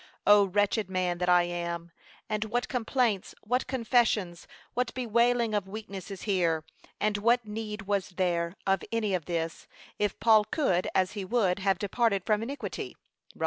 '0 0.27 0.45
wretched 0.45 0.89
man 0.89 1.19
that 1.19 1.29
I 1.29 1.43
am,' 1.43 1.91
&c. 2.31 2.47
What 2.47 2.67
complaints, 2.67 3.35
what 3.43 3.67
confessions, 3.67 4.47
what 4.73 4.91
bewailing 4.95 5.53
of 5.53 5.67
weakness 5.67 6.09
is 6.09 6.23
here? 6.23 6.63
And 6.99 7.17
what 7.17 7.45
need 7.45 7.83
was 7.83 8.09
there 8.09 8.55
of 8.65 8.81
any 8.91 9.13
of 9.13 9.25
this, 9.25 9.67
if 9.99 10.19
Paul 10.19 10.45
could, 10.45 10.87
as 10.95 11.11
he 11.11 11.23
would, 11.23 11.59
have 11.59 11.77
departed 11.77 12.23
from 12.25 12.41
iniquity? 12.41 12.97
(Rom. 13.35 13.39